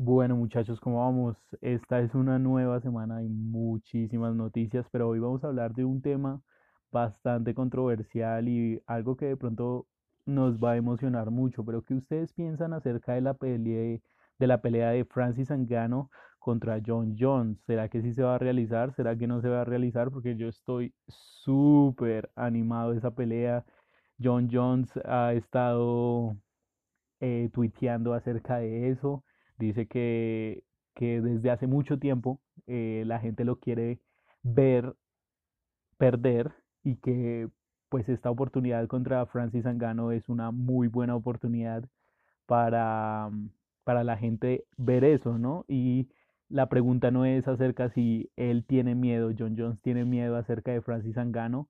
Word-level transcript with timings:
Bueno, 0.00 0.36
muchachos, 0.36 0.80
¿cómo 0.80 1.00
vamos? 1.00 1.36
Esta 1.60 2.00
es 2.00 2.14
una 2.14 2.38
nueva 2.38 2.80
semana, 2.80 3.16
hay 3.16 3.28
muchísimas 3.28 4.34
noticias, 4.34 4.86
pero 4.92 5.08
hoy 5.08 5.18
vamos 5.18 5.42
a 5.44 5.48
hablar 5.48 5.74
de 5.74 5.84
un 5.84 6.00
tema 6.02 6.40
bastante 6.92 7.52
controversial 7.54 8.48
y 8.48 8.80
algo 8.86 9.16
que 9.16 9.26
de 9.26 9.36
pronto 9.36 9.86
nos 10.24 10.58
va 10.58 10.72
a 10.72 10.76
emocionar 10.76 11.30
mucho, 11.30 11.64
pero 11.64 11.82
¿qué 11.82 11.94
ustedes 11.94 12.32
piensan 12.32 12.72
acerca 12.74 13.14
de 13.14 13.20
la 13.22 13.34
pelea 13.34 13.98
de 14.38 14.46
la 14.46 14.62
pelea 14.62 14.90
de 14.90 15.04
Francis 15.04 15.50
Ngannou 15.50 16.08
contra 16.38 16.80
John 16.84 17.16
Jones? 17.18 17.58
¿Será 17.66 17.88
que 17.88 18.00
sí 18.02 18.12
se 18.14 18.22
va 18.22 18.36
a 18.36 18.38
realizar? 18.38 18.94
¿Será 18.94 19.16
que 19.18 19.26
no 19.26 19.40
se 19.40 19.48
va 19.48 19.62
a 19.62 19.64
realizar? 19.64 20.10
Porque 20.12 20.36
yo 20.36 20.48
estoy 20.48 20.94
súper 21.08 22.30
animado 22.36 22.92
de 22.92 22.98
esa 22.98 23.10
pelea. 23.10 23.64
John 24.22 24.48
Jones 24.50 24.90
ha 25.04 25.32
estado 25.34 26.36
eh, 27.20 27.50
tuiteando 27.52 28.14
acerca 28.14 28.58
de 28.58 28.90
eso. 28.90 29.24
Dice 29.58 29.86
que, 29.86 30.64
que 30.94 31.20
desde 31.20 31.50
hace 31.50 31.66
mucho 31.66 31.98
tiempo 31.98 32.40
eh, 32.66 33.02
la 33.06 33.20
gente 33.20 33.44
lo 33.44 33.58
quiere 33.58 34.00
ver 34.42 34.94
perder 35.98 36.52
y 36.84 36.96
que 36.96 37.48
pues 37.88 38.08
esta 38.08 38.30
oportunidad 38.30 38.86
contra 38.86 39.26
Francis 39.26 39.64
Ngannou 39.64 40.12
es 40.12 40.28
una 40.28 40.50
muy 40.50 40.88
buena 40.88 41.16
oportunidad 41.16 41.84
para, 42.46 43.28
mm, 43.30 43.50
para 43.84 44.04
la 44.04 44.16
gente 44.16 44.64
ver 44.76 45.04
eso, 45.04 45.38
¿no? 45.38 45.64
Y 45.68 46.08
la 46.48 46.68
pregunta 46.68 47.10
no 47.10 47.24
es 47.24 47.46
acerca 47.48 47.90
si 47.90 48.30
él 48.36 48.64
tiene 48.66 48.94
miedo, 48.94 49.32
John 49.38 49.56
Jones 49.58 49.80
tiene 49.82 50.04
miedo 50.04 50.36
acerca 50.36 50.72
de 50.72 50.82
Francis 50.82 51.16
Ngannou, 51.16 51.68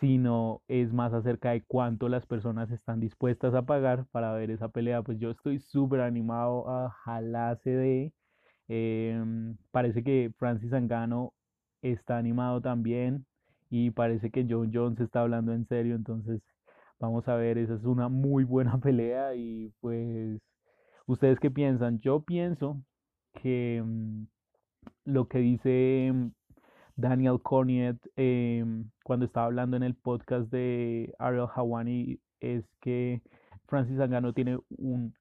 sino 0.00 0.62
es 0.68 0.92
más 0.92 1.12
acerca 1.12 1.52
de 1.52 1.62
cuánto 1.64 2.08
las 2.08 2.26
personas 2.26 2.70
están 2.70 3.00
dispuestas 3.00 3.54
a 3.54 3.62
pagar 3.66 4.06
para 4.10 4.32
ver 4.32 4.50
esa 4.50 4.68
pelea. 4.68 5.02
Pues 5.02 5.18
yo 5.18 5.30
estoy 5.30 5.58
súper 5.60 6.00
animado, 6.00 6.64
ojalá 6.66 7.56
se 7.56 7.70
dé. 7.70 8.12
Em, 8.68 9.56
parece 9.70 10.02
que 10.02 10.32
Francis 10.38 10.72
Ngannou 10.72 11.32
está 11.82 12.18
animado 12.18 12.60
también 12.60 13.26
y 13.70 13.90
parece 13.90 14.30
que 14.30 14.46
John 14.48 14.70
Jones 14.72 15.00
está 15.00 15.22
hablando 15.22 15.52
en 15.52 15.66
serio, 15.66 15.94
entonces 15.96 16.42
vamos 16.98 17.28
a 17.28 17.36
ver, 17.36 17.58
esa 17.58 17.74
es 17.74 17.84
una 17.84 18.08
muy 18.08 18.44
buena 18.44 18.78
pelea 18.80 19.34
y 19.36 19.72
pues 19.80 20.40
ustedes 21.06 21.38
qué 21.40 21.50
piensan? 21.50 22.00
Yo 22.00 22.22
pienso 22.24 22.82
que 23.34 23.82
mm, 23.84 24.24
lo 25.04 25.28
que 25.28 25.38
dice 25.38 26.12
Daniel 26.96 27.40
Corniet 27.42 27.96
em, 28.16 28.90
cuando 29.04 29.26
estaba 29.26 29.46
hablando 29.46 29.76
en 29.76 29.82
el 29.82 29.94
podcast 29.94 30.50
de 30.50 31.12
Ariel 31.18 31.48
Hawani 31.54 32.20
es 32.40 32.64
que 32.80 33.22
Francis 33.66 33.98
Ngannou 33.98 34.32
tiene 34.32 34.58
un 34.70 35.14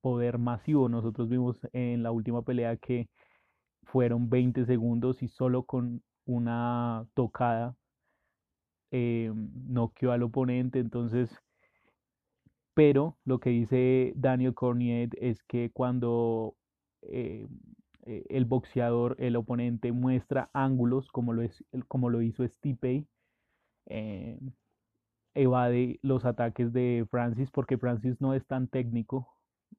poder 0.00 0.38
masivo. 0.38 0.88
Nosotros 0.88 1.28
vimos 1.28 1.58
en 1.72 2.02
la 2.02 2.12
última 2.12 2.42
pelea 2.42 2.76
que 2.76 3.08
fueron 3.84 4.30
20 4.30 4.64
segundos 4.66 5.22
y 5.22 5.28
solo 5.28 5.64
con 5.64 6.02
una 6.24 7.06
tocada 7.14 7.76
eh, 8.90 9.32
noqueó 9.34 10.12
al 10.12 10.22
oponente. 10.22 10.78
Entonces, 10.78 11.30
pero 12.74 13.18
lo 13.24 13.38
que 13.38 13.50
dice 13.50 14.12
Daniel 14.16 14.54
Corniet 14.54 15.10
es 15.20 15.42
que 15.42 15.70
cuando 15.72 16.56
eh, 17.02 17.46
eh, 18.06 18.24
el 18.30 18.44
boxeador, 18.44 19.16
el 19.18 19.36
oponente 19.36 19.92
muestra 19.92 20.50
ángulos 20.52 21.10
como 21.12 21.32
lo, 21.32 21.42
es, 21.42 21.64
como 21.88 22.10
lo 22.10 22.22
hizo 22.22 22.46
Stipe, 22.48 23.06
eh, 23.86 24.38
evade 25.34 25.98
los 26.02 26.24
ataques 26.24 26.72
de 26.72 27.06
Francis 27.10 27.50
porque 27.50 27.78
Francis 27.78 28.20
no 28.20 28.34
es 28.34 28.46
tan 28.46 28.68
técnico 28.68 29.28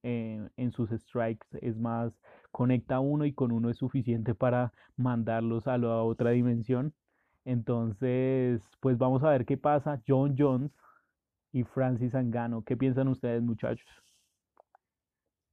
eh, 0.04 0.48
en 0.58 0.72
sus 0.72 0.90
strikes, 0.90 1.48
es 1.62 1.78
más, 1.78 2.20
conecta 2.52 3.00
uno 3.00 3.26
y 3.26 3.34
con 3.34 3.52
uno 3.52 3.70
es 3.70 3.78
suficiente 3.78 4.36
para 4.36 4.74
mandarlos 4.98 5.68
a 5.68 5.78
la 5.78 6.04
otra 6.04 6.32
dimensión. 6.32 6.94
Entonces, 7.46 8.62
pues 8.80 8.98
vamos 8.98 9.24
a 9.24 9.30
ver 9.32 9.46
qué 9.46 9.58
pasa. 9.58 10.02
John 10.08 10.36
Jones 10.38 10.72
y 11.54 11.64
Francis 11.64 12.16
Angano, 12.16 12.64
¿qué 12.64 12.78
piensan 12.78 13.08
ustedes 13.10 13.42
muchachos? 13.44 14.13